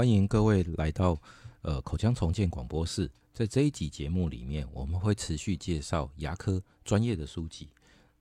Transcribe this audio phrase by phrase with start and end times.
[0.00, 1.20] 欢迎各位来到
[1.60, 3.10] 呃口腔重建广播室。
[3.34, 7.68] 在这一集节目里面，我们会持续介绍牙科专业的书籍。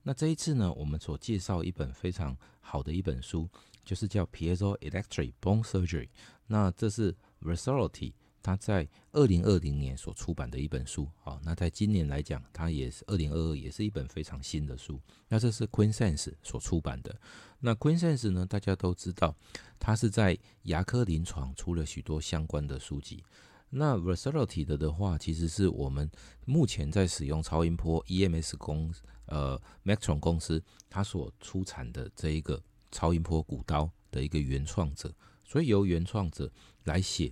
[0.04, 3.48] 那这一次呢，我们所介绍一本非常好的一本书，
[3.86, 6.08] 就是叫《Piezoelectric Bone Surgery》。
[6.48, 8.12] 那这是 Versatility
[8.42, 11.08] 他在二零二零年所出版的一本书。
[11.22, 15.00] 好，那在今年来讲，它也是二零二二，也是一本非常新的书。
[15.28, 17.16] 那这是 Quintessence 所出版的。
[17.60, 19.36] 那 Quintessence 呢，大家都知道，
[19.78, 23.24] 它是在牙科临床出了许多相关的书籍。
[23.72, 26.10] 那 Versatility 的的话，其实是我们
[26.46, 28.92] 目前在使用超音波 EMS 公
[29.26, 32.60] 呃 Medtronic 公司它所出产的这一个
[32.92, 36.52] 超音波骨刀的一个原创者，所以由原创者
[36.86, 37.32] 来写，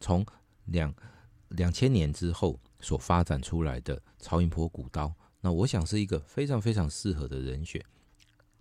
[0.00, 0.24] 从
[0.66, 0.94] 两
[1.48, 7.82] 两千年之后所发展出来的超音波骨刀，那我想是一个非常非常适合的人选。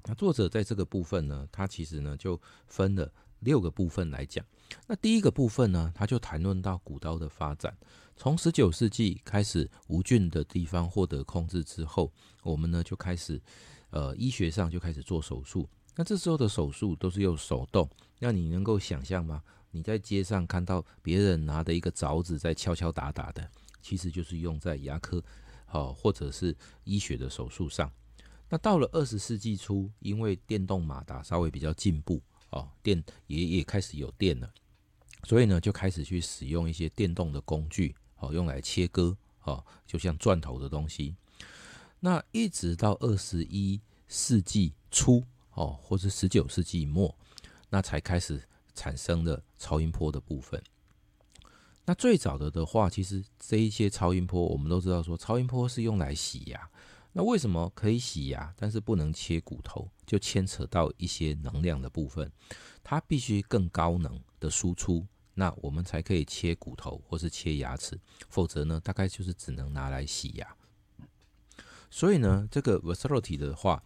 [0.05, 4.45] 那作者在这个部分呢，他其实呢就分了六个部分来讲。
[4.87, 7.77] 那第一个部分呢，他就谈论到骨刀的发展，
[8.17, 13.41] 从十九世纪开始，无菌的地方获得控制之后，我们呢就开始，
[13.91, 15.69] 呃，医学上就开始做手术。
[15.95, 19.43] 那这时候的手术都是用手动，那你能够想象吗？
[19.75, 23.49] 你在街上看到别人拿的一个凿子在敲敲打打的，
[23.81, 25.21] 其实就是用在牙科，
[25.65, 27.91] 好或者是医学的手术上。
[28.47, 34.53] 那到了二十世纪初，因为电动马达稍微比较进步，哦，电也也开始有电了，
[35.23, 41.15] 所以呢就开始去使用一些电动的工具，哦，用来切割，哦，就像钻头的东西。
[41.99, 45.23] 那一直到二十一世纪初，
[45.55, 47.15] 哦，或是十九世纪末，
[47.71, 48.39] 那才开始
[48.73, 50.61] 产生了超音波的部分。
[51.85, 56.69] 那最早的的话，其实这一些超音波，我们都知道说，超音波是用来洗牙。
[57.11, 59.87] 那为什么可以洗牙，但是不能切骨头？
[60.05, 62.31] 就牵扯到一些能量的部分，
[62.83, 70.55] 它必须更高能的输出，那我们才可以切骨头或是切牙齿，否则呢，大概就是只能拿来洗牙。
[71.91, 73.83] 所以呢，这个 Versatility 的话，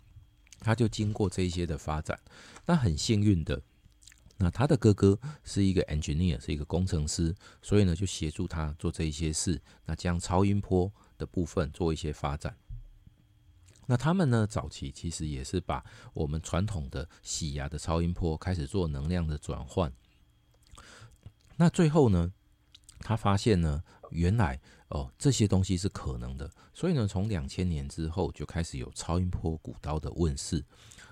[0.59, 2.17] 它就经过这一些的发展。
[2.65, 3.61] 那很幸运的，
[4.37, 12.55] 那他的哥哥是一个 engineer，是一个工程师，所以呢，就协助他做这一些事，那将超音波的部分做一些发展。
[13.87, 15.83] 那他们呢，早期其实也是把
[16.13, 19.91] 我们传统的洗牙的超音波开始做能量的转换。
[21.55, 22.31] 那最后呢，
[22.99, 24.59] 他发现呢，原来
[24.89, 30.63] 哦这些东西是可能的，所以呢，从两千年之后就开始有超音波骨刀的问世。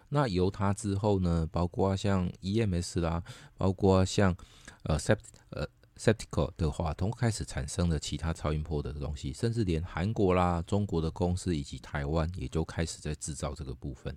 [0.09, 3.24] 那由它之后呢，包括像 EMS 啦，
[3.58, 4.36] 包括像
[4.84, 5.19] 呃 Sept
[5.50, 5.68] 呃。
[5.97, 14.13] Septical 的话，都开始产生了其他超音波的东西，甚至连韩国啦、中国的公司以及台湾也就开始在制造这个部分。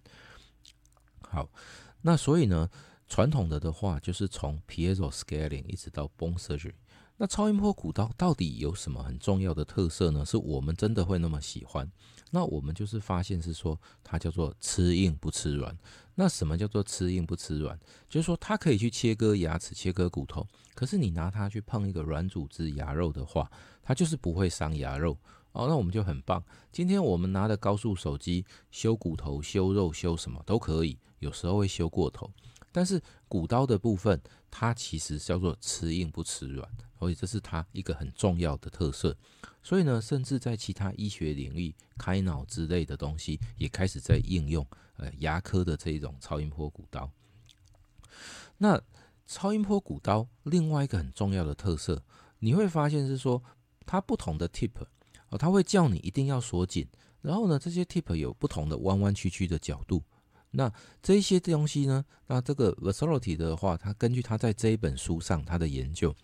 [1.21, 1.49] 好，
[2.03, 2.69] 那所以呢，
[3.07, 6.75] 传统的的话就是从 Piezo Scaling 一直到 Bone Surgery。
[7.21, 10.25] 那超音波骨刀到底有什么很重要的特色呢？
[10.25, 11.91] 是我们真的会那么喜欢？
[12.31, 15.77] 那我们就是发现是说，它叫做吃硬不吃软。
[16.15, 17.77] 那什么叫做吃硬不吃软？
[18.09, 20.47] 就是说它可以去切割牙齿、切割骨头，
[20.77, 23.51] 可是你拿它去碰一个软组织牙肉的话，
[23.83, 25.19] 它就是不会伤牙肉
[25.51, 25.67] 哦。
[25.67, 26.41] 那我们就很棒。
[26.71, 32.31] 今天我们拿的高速手机修骨头、修肉、修什么都可以，有时候会修过头。
[32.79, 34.23] 但是骨刀的部分，
[34.53, 36.65] 它其实叫做吃硬不吃软，
[36.97, 39.17] 所以这是它一个很重要的特色。
[39.65, 44.65] 所以呢，甚至在其他医学领域，开脑之类的东西也开始在应用
[44.97, 47.11] 呃牙科的这一种超音波骨刀。
[48.59, 48.81] 那
[49.27, 52.01] 超音波骨刀另外一个很重要的特色，
[52.39, 53.43] 你会发现是说
[53.87, 54.71] 它不同的 tip
[55.31, 56.87] 哦，它会叫你一定要锁紧，
[57.23, 60.01] 然后呢，这些 tip 有不同的弯弯曲曲的角度。
[60.51, 60.73] 那
[61.03, 62.05] 这些东西呢？
[62.27, 66.15] 那这个 Versatility 的话，它根据它在这一本书上它的研究，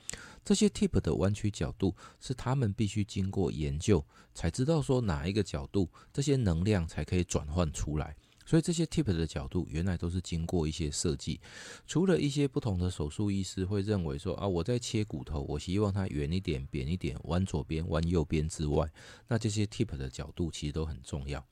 [0.44, 8.16] 这些 tip 的弯曲角度是他们必须经过研究才知道说哪一个角度这些能量才可以转换出来。
[8.46, 11.40] 所以这些 tip 的角度原来都是经过一些设计。
[11.86, 18.90] 除了一些不同的手术医师会认为说啊，我在切骨头，我希望它圆一点、扁一点、弯左边、弯右边之外，
[19.28, 21.42] 那这些 tip 的角度其实都很重要。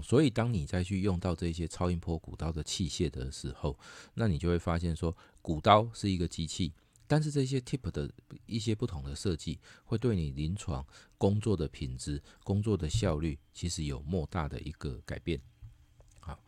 [0.00, 3.76] 所以，当你再去用到这些超音波骨刀的器械的时候，
[4.14, 6.72] 那你就会发现说，骨刀是一个机器，
[7.08, 8.08] 但是这些 tip 的
[8.46, 10.86] 一些不同的设计，会对你临床
[11.18, 15.40] 工作的品质、工作的效率，其实有莫大的一个改变。
[16.20, 16.38] 好，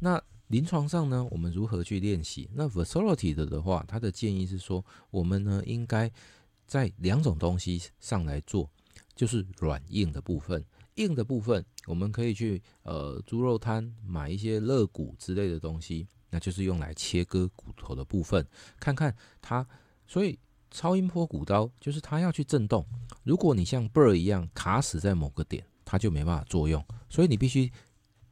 [0.00, 2.50] 那临床上呢，我们如何去练习？
[2.52, 6.10] 那 Versatility 的的话，它的建议是说，我们呢应该
[6.66, 8.68] 在两种东西上来做，
[9.14, 10.64] 就是软硬的部分。
[10.96, 18.46] 硬的部分，我们可以去呃猪肉摊买一些肋骨之类的东西，那就是用来切割骨头的部分，
[18.78, 19.66] 看看它
[20.06, 20.38] 所以
[20.70, 22.86] 超音波骨刀就是它要去震动。
[23.24, 26.84] 如果你像 Burr 一样卡死在某个点，它就没办法作用。
[27.08, 27.70] 所以你必须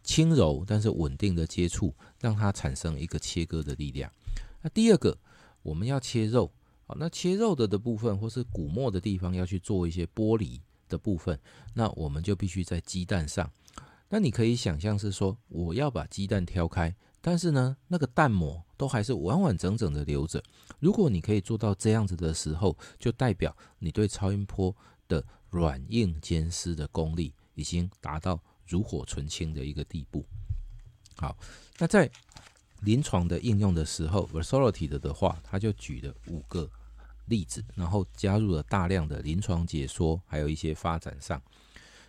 [0.02, 4.10] 轻柔但是稳定的接触，让它产生一个切割的力量。
[4.62, 5.18] 那第二个，
[5.62, 6.50] 我们要切肉，
[6.86, 10.60] 好，那切肉的的部分或是骨末的地方要去做一些剥离
[10.90, 11.40] 的部分，
[11.72, 13.50] 那我们就必须在鸡蛋上。
[14.10, 20.42] 那你可以想象是说，我要把鸡蛋挑开，但是呢，那个蛋膜都还是完完整整的留着。
[20.81, 24.76] 如果你可以做到这样子的时候，就代表你对超音波
[25.06, 30.26] 的软硬兼施的功力已经达到炉火纯青的一个地步。
[31.16, 31.36] 好，
[31.78, 32.10] 那在
[32.81, 36.69] 临床的应用的时候，Versality 的的话，他就举了五个
[37.31, 41.43] 例子，然后加入了大量的临床解说，还有一些发展上。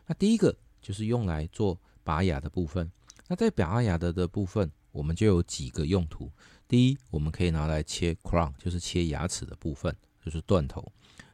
[0.05, 1.79] 那第一个就是用来做。
[2.03, 2.91] 拔牙的部分，
[3.27, 6.31] 那在拔牙的的部分，我们就有几个用途。
[6.67, 10.91] 第一，我们可以拿来切 crown，就是切牙齿的部分，就是断头。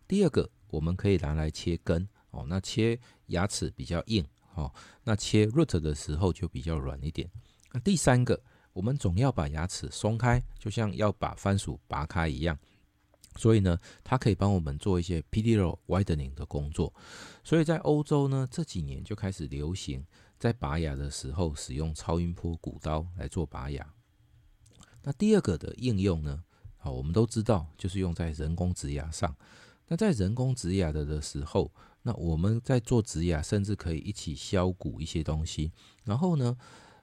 [0.09, 4.69] 第二个，我们可以拿来切根哦，那切牙齿比较硬哦，
[5.05, 7.31] 那切 root 的时候就比较软一点。
[7.71, 8.37] 那第三个，
[8.73, 12.59] 我们总要把牙齿松开，就像要把番薯拔开一样。
[13.37, 16.93] 所以呢，它可以帮我们做一些 pedal widening 的工作。
[17.43, 20.05] 所以在欧洲呢，这几年就开始流行。
[20.39, 23.93] 在拔牙的时候，使用超音波骨刀来做拔牙。
[25.01, 26.43] 那第二个的应用呢？
[26.77, 29.35] 好，我们都知道，就是用在人工植牙上。
[29.87, 31.73] 那在人工植牙的的时候，
[32.03, 35.71] 那我们在做植牙，甚至可以一起削骨一些东西。
[36.03, 36.55] 然后呢，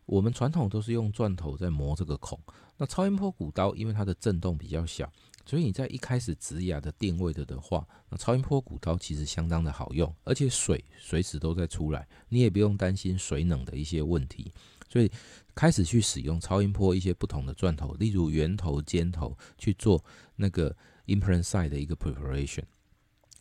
[0.06, 2.38] 我们传统都是用钻头在磨这个孔。
[2.76, 5.10] 那超音波骨刀，因为它的震动比较小。
[5.46, 14.50] 所以你在一开始植牙的定位的的话，那超音波骨刀其实相当的好用，而且水随时都在出来，你也不用担心水冷的一些问题。
[14.88, 15.10] 所以
[15.54, 20.02] 开始去使用超音波一些不同的钻头，例如圆头、尖头去做
[20.36, 20.74] 那个
[21.06, 22.62] implant site 的一个 preparation。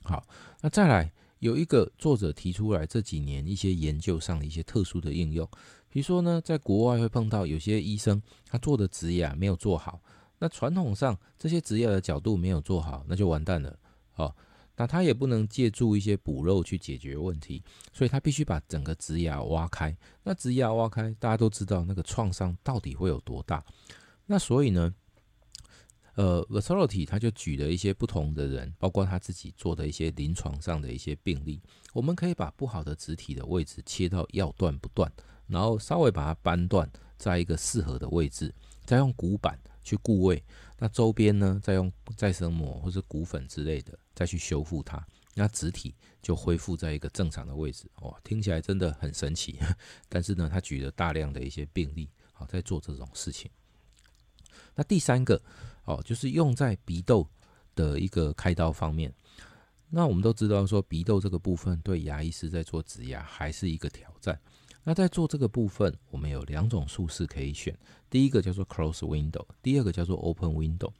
[0.03, 0.25] 好，
[0.61, 5.47] 那再来有一个作者提出来这几年一些研究上的一些特殊的应用，
[5.89, 10.01] 比如说呢，在国外会碰到有些医生他做的植牙没有做好。
[10.43, 13.79] 那传统上这些植牙的角度没有做好，那就完蛋了。
[14.11, 14.35] 好，
[14.75, 17.63] 那他也不能借助一些补肉去解决问题，
[17.93, 19.95] 所以他必须把整个植牙挖开。
[20.21, 23.63] 那植牙挖开，大家都知道那个创伤到底会有多大。
[24.25, 24.93] 那所以呢，
[26.15, 31.61] 呃，Versality，他就举了一些不同的人，包括他自己做的一些临床上的一些病例。
[31.93, 35.09] 我们可以把不好的植体的位置切到要断不断，
[35.47, 38.53] 然后稍微把它扳断，在一个适合的位置，
[38.85, 39.59] 再用骨板。
[39.85, 40.41] 去固位，
[40.79, 47.85] 那周边呢，再用再生膜或者骨粉之类的，再去修复它，那植体就恢复在一个正常的位置。
[47.95, 49.59] 哇，听起来真的很神奇。
[50.07, 53.51] 但是呢，他举了大量的一些病例，好，在做这种事情。
[54.73, 55.41] 那第三个，
[55.83, 57.27] 哦，就是用在鼻窦
[57.75, 59.13] 的一个开刀方面。
[59.89, 64.39] 那我们都知道说，鼻窦这个部分对牙医师在做植牙还是一个挑战。
[64.83, 67.77] 那在做这个部分，我们有两种术式可以选。
[68.09, 70.91] 第一个叫做 close window，第二个叫做 open window。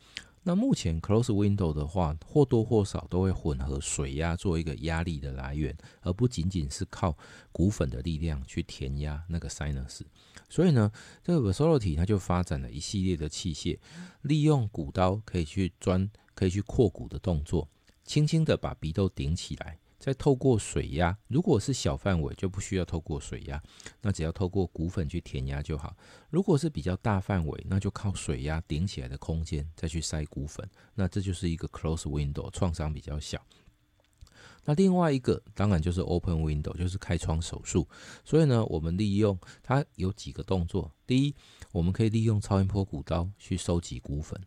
[0.46, 7.18] 那目前 close window 的话，或多或少都会混合水压做一个压力的来源，而不仅仅是靠
[7.52, 10.02] 骨粉的力量去填压那个 sinus。
[10.50, 10.92] 所以呢，
[11.24, 13.80] 这个 Vasolity 它就发展了一系列的器械，
[14.22, 17.70] 利用骨刀可以去钻、可以去扩骨的动作，
[18.04, 19.80] 轻轻的把鼻窦顶起来。
[20.04, 23.64] 再透过水压，如果是小范围就不需要透过水压，
[24.02, 25.96] 那只要透过骨粉去填压就好。
[26.30, 33.42] 如果是比较大范围，那就靠水压顶起来的空间再去塞骨粉，那这就是一个 close window，创伤比较小。
[34.66, 37.88] 那另外一个当然就是 open window，就是开窗手术。
[38.26, 41.34] 所以呢，我们利用它有几个动作：第一，
[41.72, 44.38] 我们可以利用超音波骨刀去收集骨粉；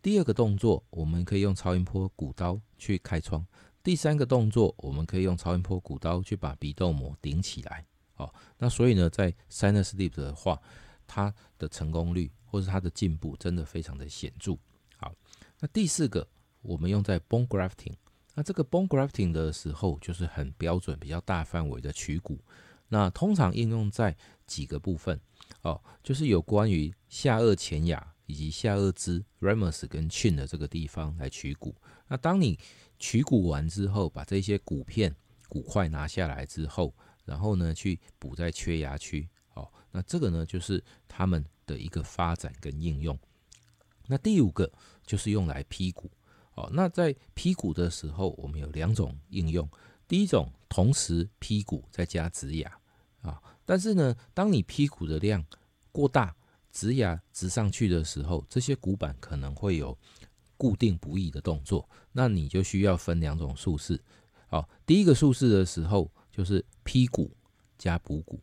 [0.00, 3.44] 第二个动作，我们可以用超音波骨刀去开窗。
[3.82, 7.84] 第三个动作，我们可以用超音波骨刀去把鼻窦膜顶起来。
[8.14, 10.60] 好，那所以呢，在 sinus lift 的话，
[11.06, 14.56] 它的成功率或是它的进步真的非常的显著。
[14.96, 15.12] 好，
[15.58, 16.28] 那第四个，
[16.60, 17.94] 我们用在 bone grafting。
[18.34, 22.38] 那这个 bone grafting 的时候，就是很标准、比较大范围的取骨。
[22.88, 24.14] 那通常应用在
[24.46, 25.18] 几个部分
[25.62, 31.74] 哦，就是有关于下颚前牙以及下颚支 ramus 跟 chin 的这个地方来取骨。
[32.08, 32.58] 那当你
[32.98, 35.14] 取骨完之后，把这些骨片、
[35.48, 39.28] 骨块拿下来之后，然后呢，去补在缺牙区。
[39.48, 43.18] 好，那这个呢，就是他们的一个发展跟应用。
[44.06, 44.70] 那第五个
[45.06, 46.10] 就是用来劈骨。
[46.50, 49.68] 好，那在劈骨的时候，我们有两种应用。
[50.06, 52.70] 第一种，同时劈骨再加植牙
[53.22, 53.42] 啊。
[53.64, 55.42] 但是呢，当你劈骨的量
[55.90, 56.34] 过大，
[56.72, 59.96] 植牙植上去的时候，这些骨板可能会有。
[60.58, 64.00] 固定不易的动作，那你就需要分两种术式。
[64.46, 67.28] 好，第一个术式的时候就是劈骨
[67.76, 68.40] 加补骨，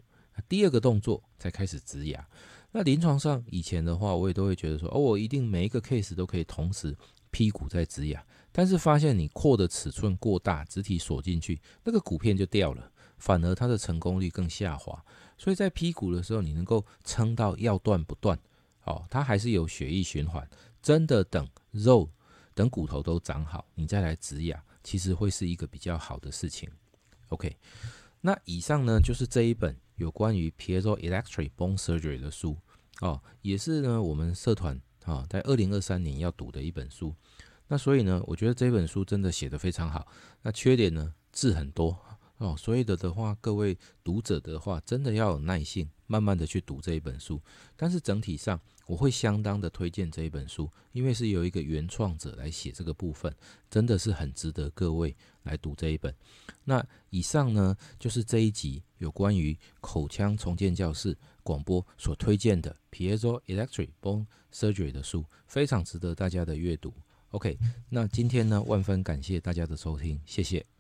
[0.50, 2.28] 第二个动作才开始植牙。
[2.74, 6.94] 那临床上以前的话，我也都会觉得说，哦，我一定每一个 case 都可以同时
[7.32, 8.22] 劈骨再植牙，
[8.52, 15.06] 但是发现你扩的尺寸过大，植体锁进去，那个骨片就掉了，反而它的成功率更下滑。
[15.38, 18.38] 所以在劈骨的时候，你能够撑到要断不断，
[18.86, 20.50] 哦，它还是有血液循环。
[20.82, 22.10] 真的等肉、
[22.54, 26.70] 等骨头都长好，你再来植牙，其实会是一个比较好的事情。
[27.28, 27.56] OK，
[28.22, 32.58] 那以上呢就是这一本有关于 Piezoelectric Bone Surgery 的书
[33.02, 37.14] 哦，也是呢我们社团啊在二零二三年要读的一本书。
[37.68, 40.08] 那所以呢，我觉得这本书真的写得非常好。
[40.42, 41.98] 那缺点呢，字很多。
[42.40, 47.42] 哦，所以的的话，各位读者的话，真的要有耐性，慢慢的去读这一本书。
[47.76, 53.36] 但是整体上，我会相当的推荐这一本书，因为是由一个原创者来写这个部分，
[53.70, 56.16] 真的是很值得各位来读这一本。
[56.64, 66.94] 那以上呢，就是这一集有关于口腔重建教室广播所推荐的 Piezoelectric Bone Surgery 的书，非常值得大家的阅读。
[67.32, 67.58] OK，
[67.90, 70.79] 那今天呢，万分感谢大家的收听，谢谢。